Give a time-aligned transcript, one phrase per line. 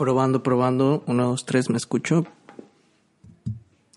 [0.00, 1.02] Probando, probando.
[1.04, 2.24] Uno, dos, tres, ¿me escucho?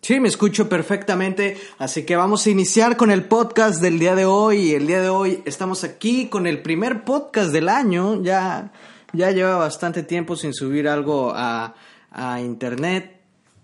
[0.02, 1.56] Sí, me escucho perfectamente.
[1.78, 4.74] Así que vamos a iniciar con el podcast del día de hoy.
[4.74, 8.22] El día de hoy estamos aquí con el primer podcast del año.
[8.22, 8.74] Ya,
[9.14, 11.74] ya lleva bastante tiempo sin subir algo a,
[12.12, 13.22] a internet.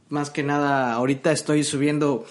[0.07, 2.23] Más que nada, ahorita estoy subiendo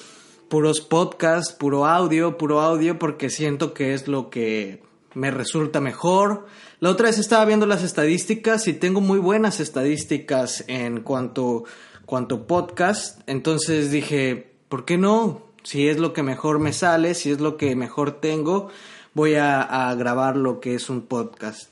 [0.49, 6.47] puros podcasts, puro audio, puro audio, porque siento que es lo que me resulta mejor.
[6.81, 11.65] La otra vez estaba viendo las estadísticas y tengo muy buenas estadísticas en cuanto,
[12.07, 13.21] cuanto podcast.
[13.27, 15.43] Entonces dije, ¿por qué no?
[15.63, 18.69] Si es lo que mejor me sale, si es lo que mejor tengo,
[19.15, 21.71] voy a, grabar lo que es un podcast.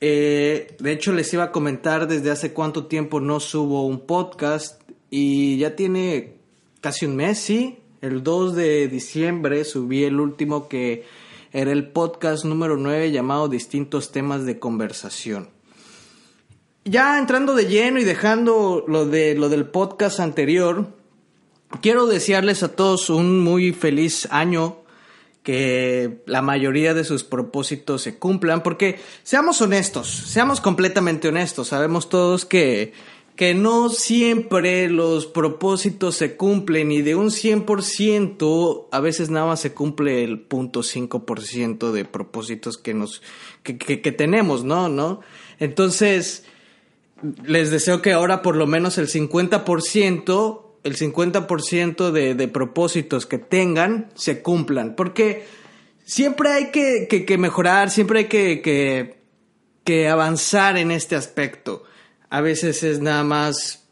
[0.00, 4.82] Eh, de hecho, les iba a comentar desde hace cuánto tiempo no subo un podcast
[5.08, 6.34] y ya tiene
[6.80, 7.78] casi un mes, sí.
[8.00, 11.04] El 2 de diciembre subí el último que
[11.52, 15.50] era el podcast número 9 llamado Distintos temas de conversación.
[16.84, 20.88] Ya entrando de lleno y dejando lo, de, lo del podcast anterior,
[21.82, 24.78] quiero desearles a todos un muy feliz año,
[25.42, 32.08] que la mayoría de sus propósitos se cumplan, porque seamos honestos, seamos completamente honestos, sabemos
[32.08, 32.94] todos que
[33.36, 39.60] que no siempre los propósitos se cumplen y de un 100% a veces nada más
[39.60, 43.22] se cumple el 0.5% de propósitos que nos
[43.62, 44.88] que, que, tenemos, ¿no?
[44.88, 45.20] ¿no?
[45.58, 46.44] Entonces,
[47.44, 53.38] les deseo que ahora por lo menos el 50%, el 50% de, de propósitos que
[53.38, 55.46] tengan se cumplan, porque
[56.04, 59.16] siempre hay que, que mejorar, siempre hay que,
[59.84, 61.84] que avanzar en este aspecto.
[62.32, 63.84] A veces es nada más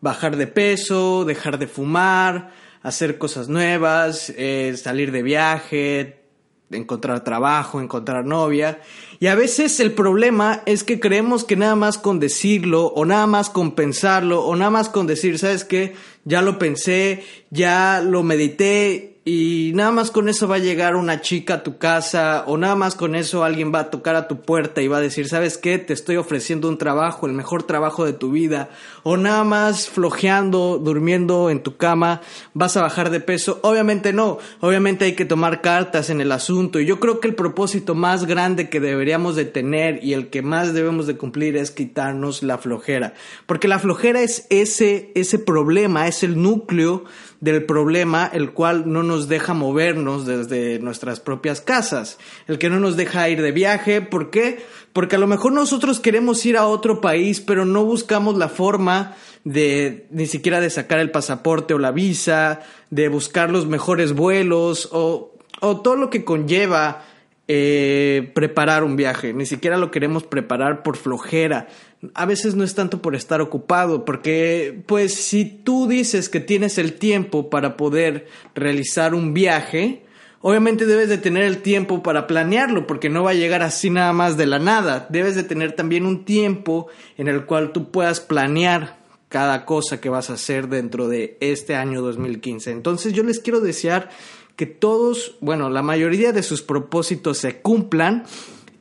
[0.00, 6.22] bajar de peso, dejar de fumar, hacer cosas nuevas, eh, salir de viaje,
[6.70, 8.80] encontrar trabajo, encontrar novia.
[9.20, 13.26] Y a veces el problema es que creemos que nada más con decirlo, o nada
[13.26, 15.92] más con pensarlo, o nada más con decir, ¿sabes qué?
[16.24, 21.20] Ya lo pensé, ya lo medité, y nada más con eso va a llegar una
[21.20, 24.40] chica a tu casa o nada más con eso alguien va a tocar a tu
[24.40, 25.78] puerta y va a decir, ¿sabes qué?
[25.78, 28.70] Te estoy ofreciendo un trabajo, el mejor trabajo de tu vida.
[29.04, 32.20] O nada más flojeando, durmiendo en tu cama,
[32.52, 33.60] vas a bajar de peso.
[33.62, 37.36] Obviamente no, obviamente hay que tomar cartas en el asunto y yo creo que el
[37.36, 41.70] propósito más grande que deberíamos de tener y el que más debemos de cumplir es
[41.70, 43.14] quitarnos la flojera.
[43.46, 47.04] Porque la flojera es ese, ese problema, es el núcleo
[47.42, 52.18] del problema, el cual no nos deja movernos desde nuestras propias casas,
[52.48, 54.64] el que no nos deja ir de viaje, ¿por qué?
[54.92, 59.14] Porque a lo mejor nosotros queremos ir a otro país, pero no buscamos la forma
[59.44, 64.88] de ni siquiera de sacar el pasaporte o la visa, de buscar los mejores vuelos
[64.92, 67.04] o, o todo lo que conlleva
[67.48, 71.68] eh, preparar un viaje, ni siquiera lo queremos preparar por flojera.
[72.14, 76.78] A veces no es tanto por estar ocupado, porque pues si tú dices que tienes
[76.78, 80.04] el tiempo para poder realizar un viaje,
[80.40, 84.12] obviamente debes de tener el tiempo para planearlo, porque no va a llegar así nada
[84.12, 85.06] más de la nada.
[85.10, 90.10] Debes de tener también un tiempo en el cual tú puedas planear cada cosa que
[90.10, 92.70] vas a hacer dentro de este año 2015.
[92.70, 94.10] Entonces yo les quiero desear
[94.56, 98.24] que todos, bueno, la mayoría de sus propósitos se cumplan.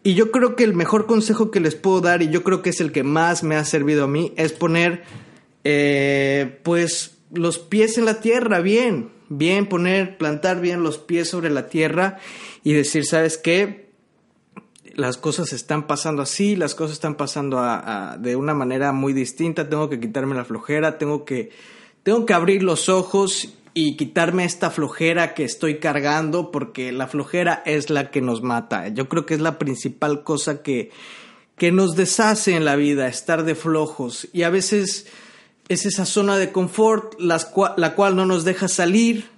[0.03, 2.71] Y yo creo que el mejor consejo que les puedo dar, y yo creo que
[2.71, 5.03] es el que más me ha servido a mí, es poner,
[5.63, 11.49] eh, pues, los pies en la tierra, bien, bien, poner, plantar bien los pies sobre
[11.49, 12.17] la tierra
[12.63, 13.91] y decir, ¿sabes qué?
[14.95, 17.61] Las cosas están pasando así, las cosas están pasando
[18.19, 21.51] de una manera muy distinta, tengo que quitarme la flojera, tengo que,
[22.03, 27.63] tengo que abrir los ojos y quitarme esta flojera que estoy cargando porque la flojera
[27.65, 28.89] es la que nos mata.
[28.89, 30.91] Yo creo que es la principal cosa que,
[31.55, 34.27] que nos deshace en la vida, estar de flojos.
[34.33, 35.07] Y a veces
[35.69, 39.29] es esa zona de confort la cual no nos deja salir,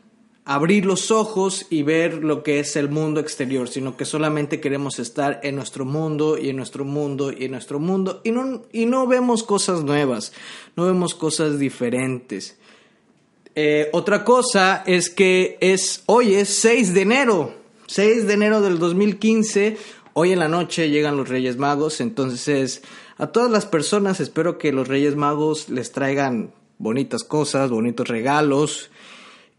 [0.45, 5.00] abrir los ojos y ver lo que es el mundo exterior, sino que solamente queremos
[5.00, 8.86] estar en nuestro mundo y en nuestro mundo y en nuestro mundo y no, y
[8.86, 10.33] no vemos cosas nuevas,
[10.75, 12.57] no vemos cosas diferentes.
[13.55, 17.53] Eh, otra cosa es que es hoy es 6 de enero,
[17.88, 19.77] 6 de enero del 2015.
[20.13, 22.81] Hoy en la noche llegan los Reyes Magos, entonces
[23.17, 28.89] a todas las personas espero que los Reyes Magos les traigan bonitas cosas, bonitos regalos.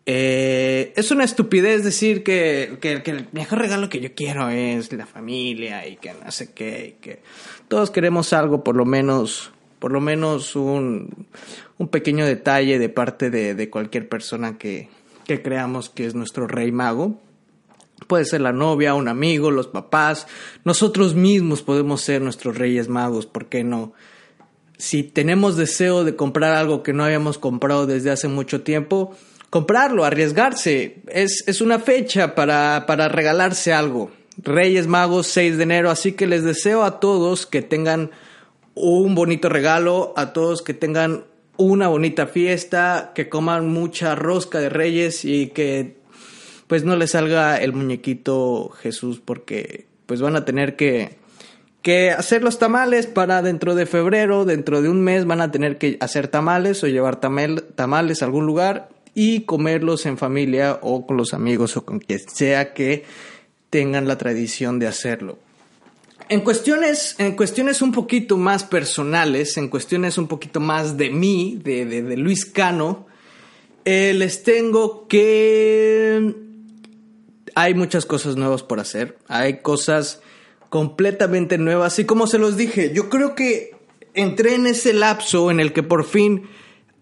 [0.07, 5.07] Eh, es una estupidez decir que, que, el mejor regalo que yo quiero es la
[5.07, 7.23] familia y que no sé qué, y que
[7.69, 9.54] todos queremos algo, por lo menos,
[9.85, 11.27] por lo menos un,
[11.77, 14.89] un pequeño detalle de parte de, cualquier persona que,
[15.27, 17.21] que creamos que es nuestro rey mago.
[18.07, 20.27] Puede ser la novia, un amigo, los papás.
[20.65, 23.93] Nosotros mismos podemos ser nuestros reyes magos, ¿por qué no?
[24.79, 29.15] Si tenemos deseo de comprar algo que no habíamos comprado desde hace mucho tiempo,
[29.51, 31.03] comprarlo, arriesgarse.
[31.09, 34.11] Es, es una fecha para, para regalarse algo.
[34.39, 38.13] Reyes Magos 6 de enero, así que les deseo a todos que tengan
[38.75, 41.25] un bonito regalo, a todos que tengan
[41.57, 45.97] una bonita fiesta, que coman mucha rosca de reyes y que
[46.67, 51.19] pues no les salga el muñequito Jesús porque pues van a tener que,
[51.83, 55.79] que hacer los tamales para dentro de febrero, dentro de un mes van a tener
[55.79, 61.17] que hacer tamales o llevar tamales a algún lugar y comerlos en familia o con
[61.17, 63.05] los amigos o con quien sea que
[63.71, 65.39] tengan la tradición de hacerlo.
[66.29, 71.61] En cuestiones, en cuestiones un poquito más personales, en cuestiones un poquito más de mí,
[71.63, 73.07] de, de, Luis Cano,
[73.85, 76.35] eh, les tengo que
[77.55, 80.23] hay muchas cosas nuevas por hacer, hay cosas
[80.71, 83.77] completamente nuevas y como se los dije, yo creo que
[84.15, 86.49] entré en ese lapso en el que por fin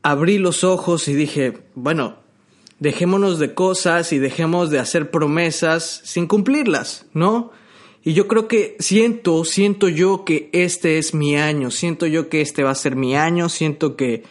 [0.03, 2.19] abrí los ojos y dije, bueno,
[2.81, 7.53] dejémonos de cosas y dejemos de hacer promesas sin cumplirlas, ¿no?
[8.05, 12.41] Y yo creo que siento, siento yo que este es mi año, siento yo que
[12.41, 14.25] este va a ser mi año, siento que,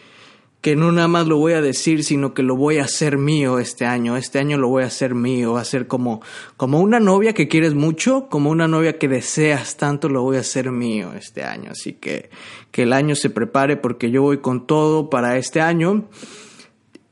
[0.60, 3.58] que no nada más lo voy a decir, sino que lo voy a hacer mío
[3.58, 6.20] este año, este año lo voy a hacer mío, va a ser como,
[6.58, 10.40] como una novia que quieres mucho, como una novia que deseas tanto, lo voy a
[10.40, 11.70] hacer mío este año.
[11.70, 12.28] Así que
[12.72, 16.08] que el año se prepare porque yo voy con todo para este año.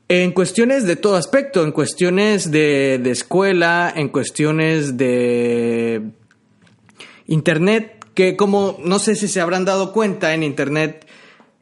[0.09, 6.11] En cuestiones de todo aspecto, en cuestiones de, de escuela, en cuestiones de
[7.27, 11.05] Internet, que como no sé si se habrán dado cuenta en Internet,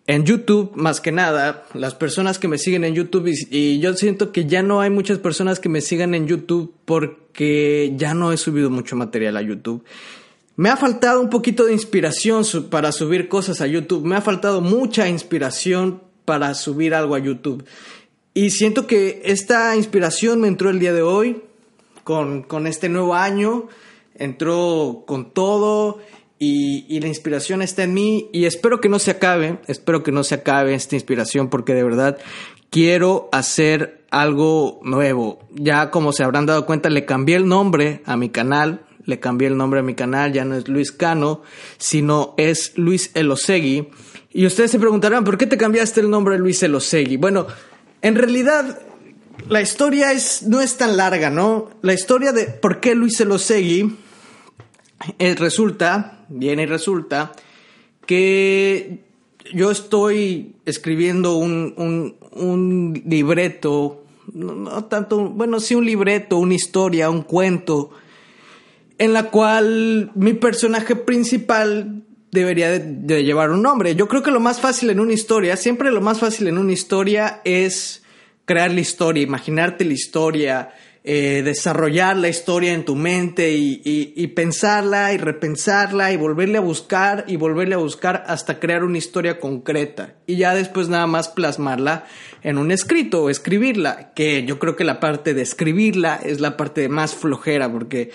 [0.09, 4.31] en YouTube más que nada, las personas que me siguen en YouTube y, yo siento
[4.31, 8.38] que ya no hay muchas personas que me sigan en YouTube porque ya no he
[8.38, 9.83] subido mucho material a YouTube.
[10.56, 14.62] Me ha faltado un poquito de inspiración para subir cosas a YouTube, me ha faltado
[14.62, 17.63] mucha inspiración para subir algo a YouTube.
[18.33, 21.44] Y siento que esta inspiración me entró el día de hoy
[22.03, 23.67] con, con este nuevo año
[24.19, 26.00] entró con todo
[26.38, 30.24] y, la inspiración está en mí y espero que no se acabe, espero que no
[30.24, 32.18] se acabe esta inspiración porque de verdad
[32.69, 35.39] quiero hacer algo nuevo.
[35.51, 39.50] Ya como se habrán dado cuenta, le cambié el nombre a mi canal, le cambié
[39.50, 41.42] el nombre a mi canal, ya no es Luis Cano,
[41.77, 43.89] sino es Luis Elosegui.
[44.31, 47.18] Y ustedes se preguntarán, ¿por qué te cambiaste el nombre Luis Elosegui?
[47.18, 47.48] Bueno,
[48.01, 48.80] en realidad
[49.50, 51.69] la historia es, no es tan larga, ¿no?
[51.81, 53.98] La historia de por qué Luis Elosegui
[55.38, 57.31] resulta, viene y resulta,
[58.06, 59.00] que
[59.54, 61.74] yo estoy escribiendo un,
[62.31, 64.04] un, libreto,
[64.34, 67.92] no, tanto, bueno, sí un libreto, una historia, un cuento,
[68.98, 73.96] en la cual mi personaje principal debería de, llevar un nombre.
[73.96, 76.72] Yo creo que lo más fácil en una historia, siempre lo más fácil en una
[76.72, 78.03] historia es
[78.46, 80.72] crear la historia, imaginarte la historia,
[81.12, 87.25] eh, desarrollar la historia en tu mente y, pensarla y repensarla y volverle a buscar
[87.28, 92.06] y volverle a buscar hasta crear una historia concreta y ya después nada más plasmarla
[92.44, 96.58] en un escrito o escribirla, que yo creo que la parte de escribirla es la
[96.58, 98.12] parte más flojera porque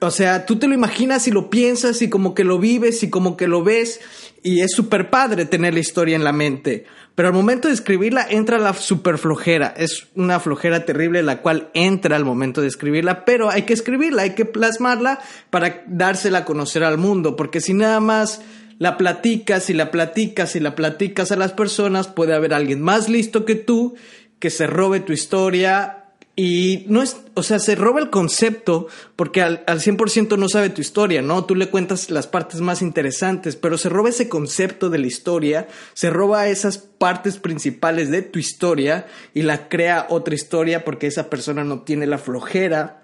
[0.00, 3.10] o sea, tú te lo imaginas y lo piensas y como que lo vives y
[3.10, 4.00] como que lo ves
[4.42, 6.86] y es súper padre tener la historia en la mente.
[7.14, 9.74] Pero al momento de escribirla entra la super flojera.
[9.76, 14.22] Es una flojera terrible la cual entra al momento de escribirla, pero hay que escribirla,
[14.22, 18.40] hay que plasmarla para dársela a conocer al mundo, porque si nada más
[18.78, 23.10] la platicas y la platicas y la platicas a las personas, puede haber alguien más
[23.10, 23.94] listo que tú
[24.38, 25.99] que se robe tu historia
[26.36, 30.70] y no es, o sea, se roba el concepto porque al, al 100% no sabe
[30.70, 31.44] tu historia, ¿no?
[31.44, 35.68] Tú le cuentas las partes más interesantes, pero se roba ese concepto de la historia,
[35.92, 41.28] se roba esas partes principales de tu historia y la crea otra historia porque esa
[41.28, 43.02] persona no tiene la flojera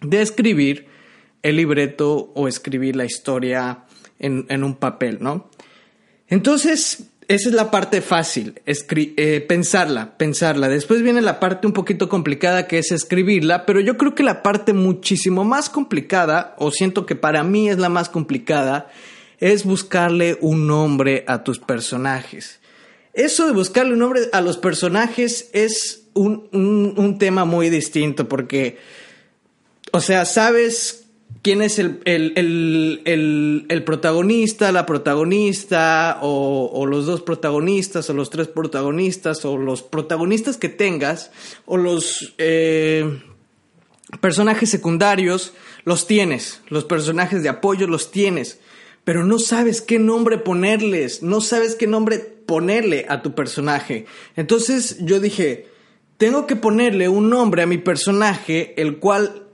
[0.00, 0.86] de escribir
[1.42, 3.84] el libreto o escribir la historia
[4.18, 5.50] en, en un papel, ¿no?
[6.28, 10.68] Entonces, esa es la parte fácil, eh, pensarla.
[10.68, 14.44] Después viene la parte un poquito complicada que es escribirla, pero yo creo que la
[14.44, 18.90] parte muchísimo más complicada, o siento que para mí es la más complicada,
[19.40, 22.60] es buscarle un nombre a tus personajes.
[23.12, 28.78] Eso de buscarle un nombre a los personajes es un, un tema muy distinto porque,
[29.90, 31.05] o sea, sabes
[31.46, 39.44] quién es el, el, protagonista, la protagonista, o, los dos protagonistas, o los tres protagonistas,
[39.44, 41.30] o los protagonistas que tengas,
[41.64, 43.22] o los eh,
[44.20, 45.52] personajes secundarios,
[45.84, 48.58] los tienes, los personajes de apoyo los tienes,
[49.04, 54.06] pero no sabes qué nombre ponerles, no sabes qué nombre ponerle a tu personaje.
[54.34, 55.68] Entonces yo dije,
[56.16, 59.45] tengo que ponerle un nombre a mi personaje, el cual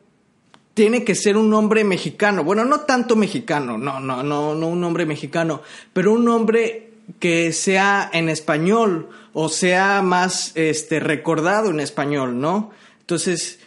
[0.74, 2.44] tiene que ser un nombre mexicano.
[2.44, 5.62] Bueno, no tanto mexicano, no, no, no, no un nombre mexicano,
[5.92, 12.70] pero un nombre que sea en español o sea más este recordado en español, ¿no?
[13.00, 13.58] Entonces,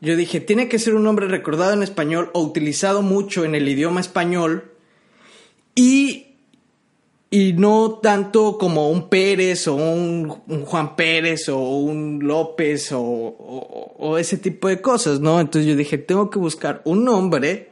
[0.00, 3.68] yo dije, tiene que ser un nombre recordado en español o utilizado mucho en el
[3.68, 4.72] idioma español
[5.74, 6.31] y
[7.34, 10.28] y no tanto como un Pérez o un,
[10.66, 15.40] Juan Pérez o un López o, ese tipo de cosas, ¿no?
[15.40, 17.70] Entonces yo dije, tengo que buscar un nombre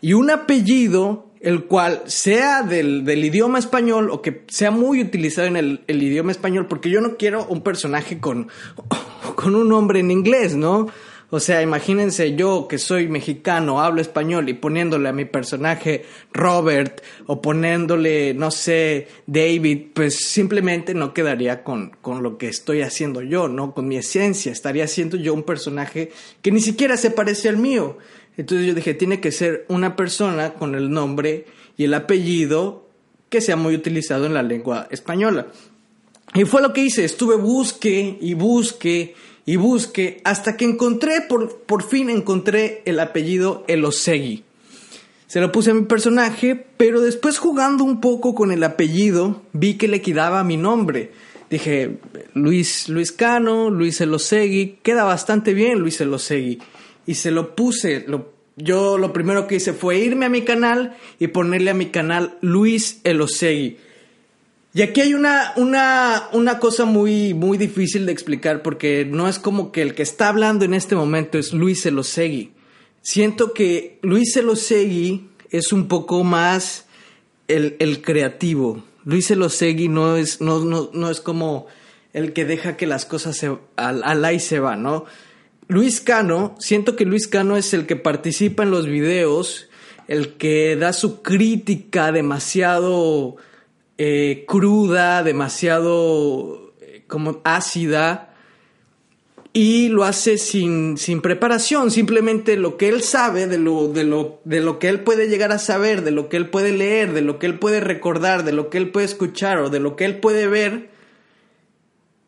[0.00, 5.56] y un apellido el cual sea del, idioma español o que sea muy utilizado en
[5.58, 8.48] el, el, idioma español, porque yo no quiero un personaje con,
[9.36, 10.86] con un nombre en inglés, ¿no?
[11.34, 17.02] O sea, imagínense yo que soy mexicano, hablo español y poniéndole a mi personaje Robert
[17.26, 23.22] o poniéndole, no sé, David, pues simplemente no quedaría con, con lo que estoy haciendo
[23.22, 23.72] yo, ¿no?
[23.72, 24.52] Con mi esencia.
[24.52, 26.12] Estaría siendo yo un personaje
[26.42, 27.96] que ni siquiera se parece al mío.
[28.36, 31.46] Entonces yo dije, tiene que ser una persona con el nombre
[31.78, 32.90] y el apellido
[33.30, 35.46] que sea muy utilizado en la lengua española.
[36.34, 41.58] Y fue lo que hice, estuve busque y busque y busque hasta que encontré, por,
[41.62, 44.44] por fin encontré el apellido Elosegui.
[45.26, 49.78] Se lo puse a mi personaje, pero después jugando un poco con el apellido, vi
[49.78, 51.12] que le quedaba mi nombre.
[51.48, 51.98] Dije,
[52.34, 56.58] Luis, Luis Cano, Luis Elosegui, queda bastante bien Luis Elosegui.
[57.06, 60.96] Y se lo puse, lo, yo lo primero que hice fue irme a mi canal
[61.18, 63.78] y ponerle a mi canal Luis Elosegui.
[64.74, 69.38] Y aquí hay una, una, una cosa muy, muy difícil de explicar porque no es
[69.38, 72.52] como que el que está hablando en este momento es Luis Elosegui.
[73.02, 76.86] Siento que Luis Elosegui es un poco más
[77.48, 78.82] el, el creativo.
[79.04, 81.66] Luis Elosegui no es, no, no, no es como
[82.14, 85.04] el que deja que las cosas se, al, al se va, ¿no?
[85.68, 89.68] Luis Cano, siento que Luis Cano es el que participa en los videos,
[90.08, 93.36] el que da su crítica demasiado
[93.98, 98.32] eh, cruda, demasiado eh, como ácida
[99.52, 104.40] y lo hace sin, sin, preparación, simplemente lo que él sabe, de lo, de, lo,
[104.44, 107.20] de lo que él puede llegar a saber, de lo que él puede leer, de
[107.20, 110.06] lo que él puede recordar, de lo que él puede escuchar o de lo que
[110.06, 110.88] él puede ver,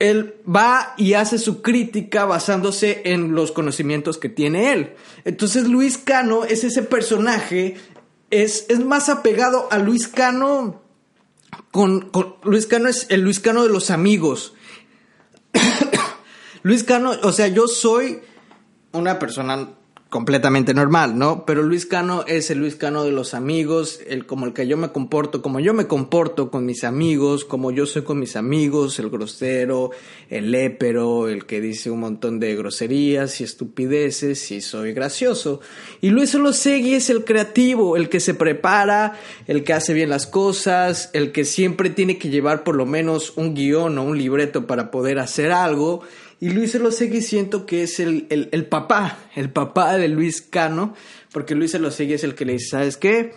[0.00, 4.92] él va y hace su crítica basándose en los conocimientos que tiene él.
[5.24, 7.76] Entonces Luis Cano es ese personaje,
[8.30, 10.83] es, es más apegado a Luis Cano
[11.74, 12.12] con,
[12.44, 14.54] Luis Cano es el Luis Cano de los amigos.
[16.62, 18.20] Luis Cano, o sea, yo soy
[18.92, 19.70] una persona
[20.14, 21.44] completamente normal, ¿no?
[21.44, 24.76] Pero Luis Cano es el Luis Cano de los amigos, el como el que yo
[24.76, 29.00] me comporto, como yo me comporto con mis amigos, como yo soy con mis amigos,
[29.00, 29.90] el grosero,
[30.30, 35.60] el lépero, el que dice un montón de groserías y estupideces y soy gracioso.
[36.00, 39.18] Y Luis Olosegui es el creativo, el que se prepara,
[39.48, 43.32] el que hace bien las cosas, el que siempre tiene que llevar por lo menos
[43.34, 46.04] un guion o un libreto para poder hacer algo
[46.40, 50.94] y Luis Elosegui siento que es el, el, papá, el papá de Luis Cano,
[51.32, 53.32] porque Luis Elosegui es el que le dice, ¿sabes qué?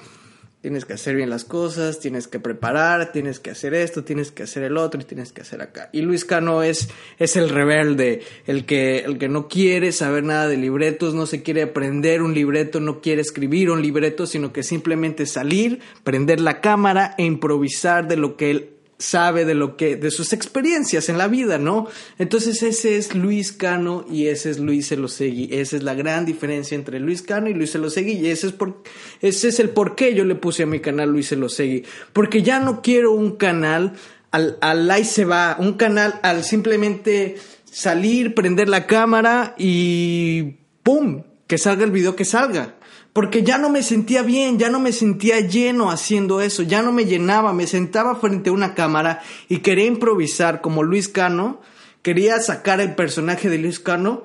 [0.62, 4.44] Tienes que hacer bien las cosas, tienes que preparar, tienes que hacer esto, tienes que
[4.44, 5.90] hacer el otro y tienes que hacer acá.
[5.94, 6.90] Y Luis Cano es,
[7.20, 11.44] es el rebelde, el que, el que no quiere saber nada de libretos, no se
[11.44, 16.60] quiere aprender un libreto, no quiere escribir un libreto, sino que simplemente salir, prender la
[16.60, 21.18] cámara e improvisar de lo que él sabe de lo que, de sus experiencias en
[21.18, 21.88] la vida, ¿no?
[22.18, 25.50] Entonces ese es Luis Cano y ese es Luis Elosegui.
[25.52, 28.14] Esa es la gran diferencia entre Luis Cano y Luis Elosegui.
[28.14, 28.82] Y ese es, por,
[29.22, 31.84] ese es el por qué yo le puse a mi canal Luis Elosegui.
[32.14, 33.94] Porque ya no quiero un canal
[34.32, 41.24] al, al ahí se va, un canal al simplemente salir, prender la cámara y ¡pum!
[41.46, 42.77] Que salga el video que salga
[43.18, 46.92] porque ya no me sentía bien, ya no me sentía lleno haciendo eso, ya no
[46.92, 51.60] me llenaba, me sentaba frente a una cámara y quería improvisar como Luis Cano,
[52.04, 54.22] quería sacar el personaje de Luis Cano,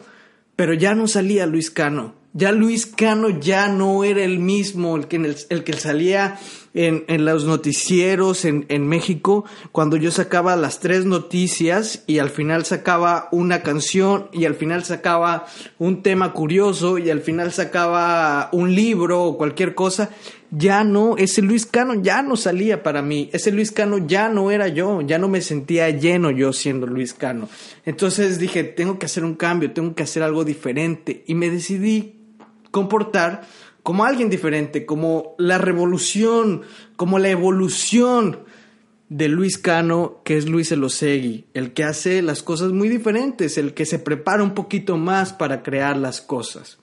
[0.57, 2.13] pero ya no salía Luis Cano.
[2.35, 6.39] Ya Luis Cano ya no era el mismo, el que, el, que salía
[6.73, 12.31] en, en los noticieros en, en, México, cuando yo sacaba las tres noticias y al
[12.31, 15.45] final sacaba una canción y al final sacaba
[15.79, 20.09] un tema curioso y al final sacaba un libro o cualquier cosa,
[20.51, 24.51] ya no, ese Luis Cano ya no salía para mí, ese Luis Cano ya no
[24.51, 27.49] era yo, ya no me sentía lleno yo siendo Luis Cano.
[27.85, 31.25] Entonces dije, tengo que hacer un cambio, tengo que hacer algo diferente.
[31.27, 32.22] Y me decidí
[32.73, 33.43] comportar
[33.85, 36.63] como alguien diferente, como la revolución,
[36.97, 38.41] como la evolución
[39.09, 43.75] de Luis Cano, que es Luis Elosegui, el que hace las cosas muy diferentes, el
[43.75, 46.79] que se prepara un poquito más para crear las cosas.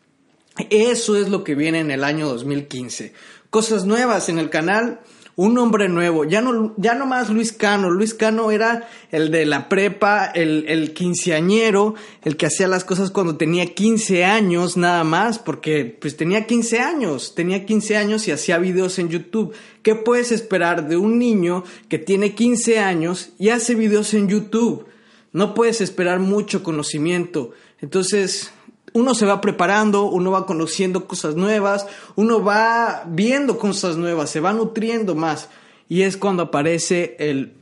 [0.69, 3.13] Eso es lo que viene en el año 2015.
[3.49, 4.99] Cosas nuevas en el canal,
[5.41, 9.45] un nombre nuevo, ya no, ya no más Luis Cano, Luis Cano era el de
[9.45, 15.05] la prepa, el, el quinceañero, el que hacía las cosas cuando tenía 15 años nada
[15.05, 19.53] más, porque pues tenía 15 años, tenía 15 años y hacía videos en YouTube.
[19.81, 24.87] ¿Qué puedes esperar de un niño que tiene 15 años y hace videos en YouTube?
[25.31, 27.51] No puedes esperar mucho conocimiento.
[27.79, 28.51] Entonces,
[28.93, 34.39] uno se va preparando, uno va conociendo cosas nuevas, uno va viendo cosas nuevas, se
[34.39, 35.49] va nutriendo más.
[35.87, 37.53] Y es cuando aparece el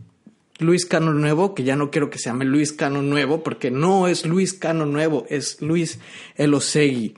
[0.59, 4.07] Luis Cano Nuevo, que ya no quiero que se llame Luis Cano Nuevo, porque no
[4.07, 5.99] es Luis Cano Nuevo, es Luis
[6.35, 7.15] Elosegui.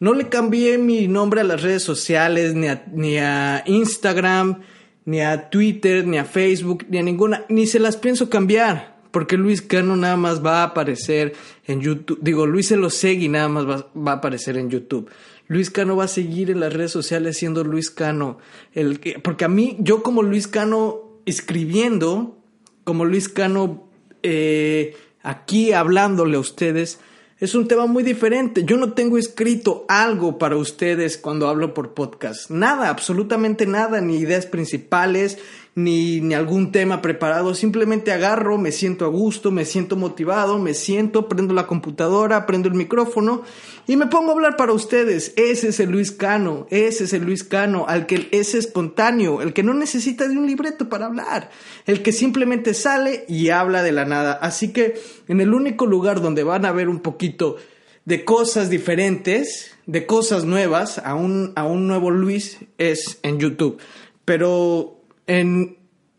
[0.00, 4.62] No le cambié mi nombre a las redes sociales, ni a, ni a Instagram,
[5.04, 8.89] ni a Twitter, ni a Facebook, ni a ninguna, ni se las pienso cambiar.
[9.10, 11.34] Porque Luis Cano nada más va a aparecer
[11.66, 12.18] en YouTube.
[12.22, 15.10] Digo, Luis Elosegui nada más va, a aparecer en YouTube.
[15.48, 18.38] Luis Cano va a seguir en las redes sociales siendo Luis Cano.
[18.72, 22.38] El que, porque a mí, yo como Luis Cano escribiendo,
[22.84, 23.88] como Luis Cano
[24.22, 27.00] eh, aquí hablándole a ustedes,
[27.40, 28.64] es un tema muy diferente.
[28.64, 32.50] Yo no tengo escrito algo para ustedes cuando hablo por podcast.
[32.50, 35.38] Nada, absolutamente nada, ni ideas principales,
[35.74, 37.54] ni, ni algún tema preparado.
[37.54, 42.68] Simplemente agarro, me siento a gusto, me siento motivado, me siento, prendo la computadora, prendo
[42.68, 43.42] el micrófono
[43.86, 45.32] y me pongo a hablar para ustedes.
[45.36, 49.52] Ese es el Luis Cano, ese es el Luis Cano, al que es espontáneo, el
[49.52, 51.50] que no necesita de un libreto para hablar,
[51.86, 54.32] el que simplemente sale y habla de la nada.
[54.32, 57.56] Así que en el único lugar donde van a ver un poquito
[58.04, 63.78] de cosas diferentes, de cosas nuevas, a un, a un nuevo Luis es en YouTube.
[64.24, 64.99] Pero
[65.30, 65.78] en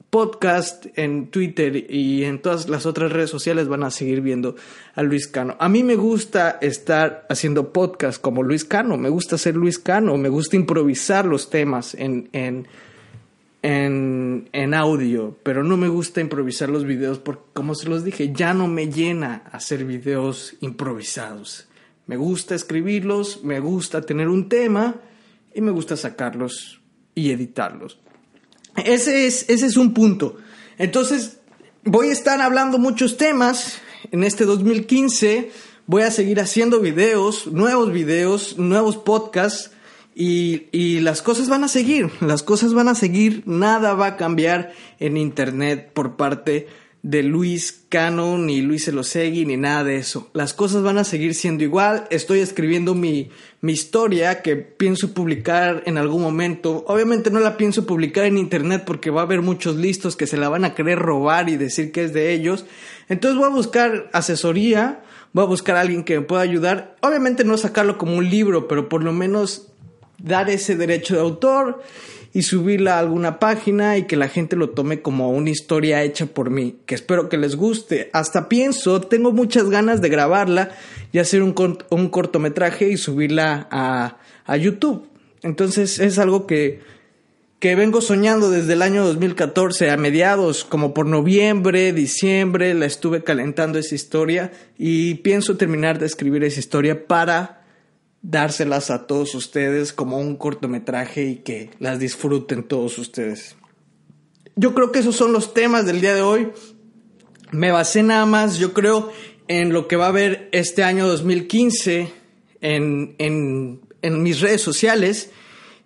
[0.09, 4.55] podcast, en Twitter y en todas las otras redes sociales van a seguir viendo
[4.95, 5.57] a Luis Cano.
[5.59, 10.15] A mí me gusta estar haciendo podcast como Luis Cano, me gusta ser Luis Cano,
[10.15, 12.69] me gusta improvisar los temas en, en,
[13.61, 18.31] en, en audio, pero no me gusta improvisar los videos porque, como se los dije,
[18.31, 21.67] ya no me llena hacer videos improvisados.
[22.07, 24.95] Me gusta escribirlos, me gusta tener un tema
[25.53, 26.79] y me gusta sacarlos
[27.13, 27.99] y editarlos.
[28.75, 30.37] Ese es, ese es un punto.
[30.77, 31.37] Entonces,
[31.83, 33.79] voy a estar hablando muchos temas
[34.11, 35.51] en este 2015.
[35.87, 39.71] Voy a seguir haciendo videos, nuevos videos, nuevos podcasts.
[40.13, 44.17] Y, y, las cosas van a seguir, las cosas van a seguir, nada va a
[44.17, 46.67] cambiar en Internet por parte
[47.03, 50.29] de Luis Cano, ni Luis Elosegui, ni nada de eso.
[50.33, 52.07] Las cosas van a seguir siendo igual.
[52.11, 56.83] Estoy escribiendo mi, mi historia que pienso publicar en algún momento.
[56.87, 60.37] Obviamente no la pienso publicar en internet porque va a haber muchos listos que se
[60.37, 62.65] la van a querer robar y decir que es de ellos.
[63.09, 66.97] Entonces voy a buscar asesoría, voy a buscar a alguien que me pueda ayudar.
[67.01, 69.71] Obviamente no sacarlo como un libro, pero por lo menos
[70.19, 71.81] dar ese derecho de autor
[72.33, 76.27] y subirla a alguna página y que la gente lo tome como una historia hecha
[76.27, 78.09] por mí, que espero que les guste.
[78.13, 80.71] Hasta pienso, tengo muchas ganas de grabarla
[81.11, 81.53] y hacer un,
[81.89, 85.07] un cortometraje y subirla a, a YouTube.
[85.43, 86.79] Entonces es algo que,
[87.59, 93.23] que vengo soñando desde el año 2014, a mediados, como por noviembre, diciembre, la estuve
[93.23, 97.60] calentando esa historia y pienso terminar de escribir esa historia para
[98.21, 103.55] dárselas a todos ustedes como un cortometraje y que las disfruten todos ustedes.
[104.55, 106.49] Yo creo que esos son los temas del día de hoy.
[107.51, 109.11] Me basé nada más, yo creo,
[109.47, 112.13] en lo que va a haber este año 2015
[112.61, 115.31] en, en, en mis redes sociales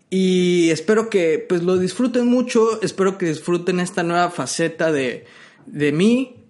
[0.09, 5.25] y espero que pues lo disfruten mucho, espero que disfruten esta nueva faceta de,
[5.65, 6.43] de mí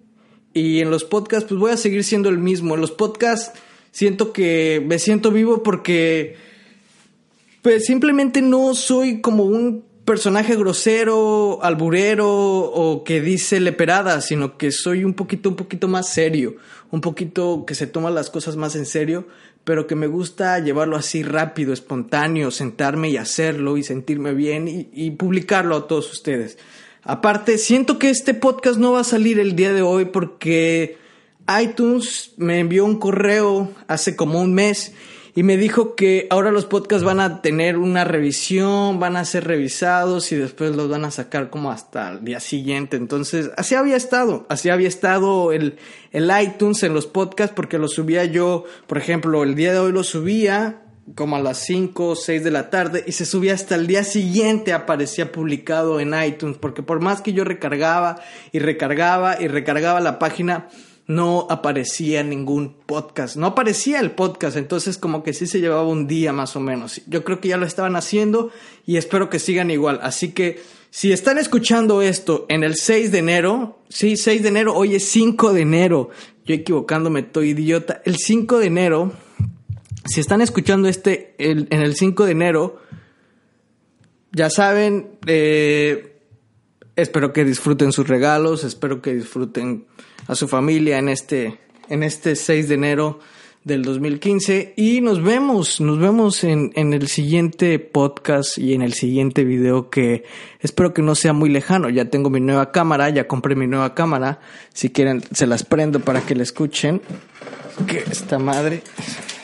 [0.52, 2.74] y en los podcasts pues voy a seguir siendo el mismo.
[2.74, 3.58] En los podcasts
[3.96, 6.36] siento que me siento vivo porque
[7.62, 14.70] pues simplemente no soy como un personaje grosero, alburero o que dice leperada, sino que
[14.70, 16.56] soy un poquito, un poquito más serio,
[16.90, 19.28] un poquito que se toma las cosas más en serio,
[19.64, 24.90] pero que me gusta llevarlo así rápido, espontáneo, sentarme y hacerlo y sentirme bien y,
[24.92, 26.58] y publicarlo a todos ustedes.
[27.02, 30.98] Aparte, siento que este podcast no va a salir el día de hoy porque
[31.62, 34.94] iTunes me envió un correo hace como un mes
[35.36, 39.44] y me dijo que ahora los podcasts van a tener una revisión, van a ser
[39.44, 42.96] revisados y después los van a sacar como hasta el día siguiente.
[42.96, 45.76] Entonces, así había estado, así había estado el,
[46.12, 49.92] el iTunes en los podcasts porque lo subía yo, por ejemplo, el día de hoy
[49.92, 50.80] lo subía
[51.14, 54.04] como a las 5 o 6 de la tarde y se subía hasta el día
[54.04, 58.20] siguiente aparecía publicado en iTunes porque por más que yo recargaba
[58.52, 60.68] y recargaba y recargaba la página
[61.06, 66.06] no aparecía ningún podcast, no aparecía el podcast, entonces como que sí se llevaba un
[66.06, 67.00] día más o menos.
[67.06, 68.50] Yo creo que ya lo estaban haciendo
[68.84, 70.00] y espero que sigan igual.
[70.02, 74.74] Así que si están escuchando esto en el 6 de enero, sí, 6 de enero,
[74.74, 76.10] hoy es 5 de enero,
[76.44, 79.12] yo equivocándome, estoy idiota, el 5 de enero,
[80.06, 82.78] si están escuchando este en el 5 de enero,
[84.32, 86.20] ya saben, eh,
[86.94, 89.86] espero que disfruten sus regalos, espero que disfruten
[90.26, 91.58] a su familia en este,
[91.88, 93.20] en este 6 de enero
[93.66, 98.92] del 2015 y nos vemos, nos vemos en, en, el siguiente podcast y en el
[98.92, 100.22] siguiente video que
[100.60, 101.90] espero que no sea muy lejano.
[101.90, 104.38] Ya tengo mi nueva cámara, ya compré mi nueva cámara.
[104.72, 107.02] Si quieren, se las prendo para que la escuchen.
[107.88, 108.82] Que esta madre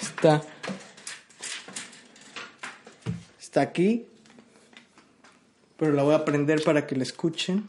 [0.01, 0.42] está,
[3.40, 4.07] está aquí,
[5.77, 7.66] pero la voy a prender para que la escuchen.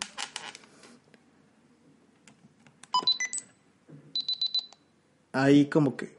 [5.33, 6.15] Ahí como que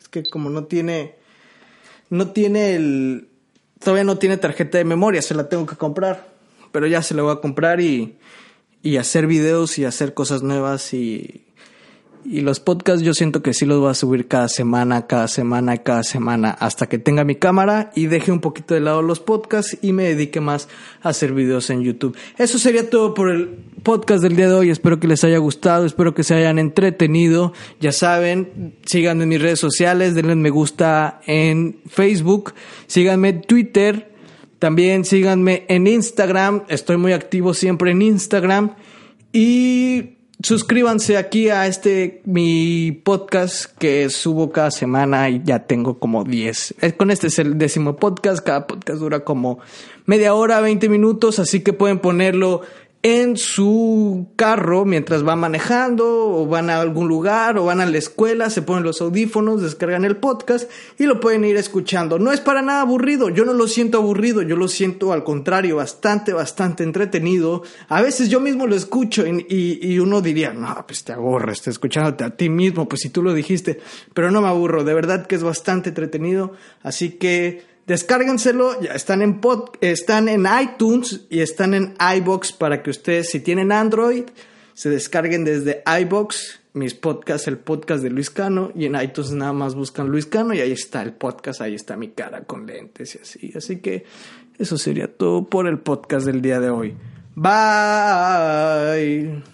[0.00, 1.14] es que como no tiene
[2.10, 3.28] no tiene el
[3.78, 6.32] todavía no tiene tarjeta de memoria, se la tengo que comprar,
[6.72, 8.16] pero ya se la voy a comprar y
[8.82, 11.46] y hacer videos y hacer cosas nuevas y
[12.24, 15.78] y los podcasts yo siento que sí los voy a subir cada semana, cada semana,
[15.78, 19.76] cada semana, hasta que tenga mi cámara y deje un poquito de lado los podcasts
[19.82, 20.68] y me dedique más
[21.02, 22.16] a hacer videos en YouTube.
[22.38, 23.48] Eso sería todo por el
[23.82, 24.70] podcast del día de hoy.
[24.70, 27.52] Espero que les haya gustado, espero que se hayan entretenido.
[27.80, 32.54] Ya saben, síganme en mis redes sociales, denle me gusta en Facebook,
[32.86, 34.14] síganme en Twitter,
[34.58, 36.62] también síganme en Instagram.
[36.68, 38.76] Estoy muy activo siempre en Instagram.
[39.30, 46.24] Y suscríbanse aquí a este mi podcast que subo cada semana y ya tengo como
[46.24, 46.74] 10.
[46.96, 49.58] Con este es el décimo podcast, cada podcast dura como
[50.06, 52.62] media hora, 20 minutos, así que pueden ponerlo
[53.04, 57.98] en su carro mientras va manejando o van a algún lugar o van a la
[57.98, 62.18] escuela, se ponen los audífonos, descargan el podcast y lo pueden ir escuchando.
[62.18, 65.76] No es para nada aburrido, yo no lo siento aburrido, yo lo siento al contrario,
[65.76, 67.62] bastante, bastante entretenido.
[67.88, 72.24] A veces yo mismo lo escucho y, uno diría, no, pues te aburres, estás escuchándote
[72.24, 73.80] a ti mismo, pues si tú lo dijiste,
[74.14, 79.20] pero no me aburro, de verdad que es bastante entretenido, así que Descárguenselo, ya están
[79.20, 84.24] en pod, están en iTunes y están en iBox para que ustedes si tienen Android
[84.74, 89.52] se descarguen desde iBox mis podcasts, el podcast de Luis Cano y en iTunes nada
[89.52, 93.14] más buscan Luis Cano y ahí está el podcast, ahí está mi cara con lentes
[93.14, 93.52] y así.
[93.56, 94.04] Así que
[94.58, 96.96] eso sería todo por el podcast del día de hoy.
[97.36, 99.53] Bye.